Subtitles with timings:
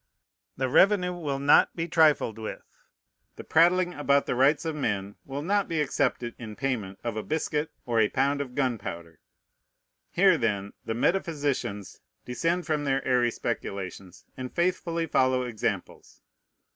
[0.57, 2.63] The revenue will not be trifled with.
[3.35, 7.21] The prattling about the rights of men will not be accepted in payment of a
[7.21, 9.19] biscuit or a pound of gunpowder.
[10.09, 16.23] Here, then, the metaphysicians descend from their airy speculations, and faithfully follow examples.